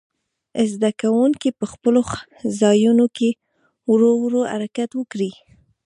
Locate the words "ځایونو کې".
2.61-3.29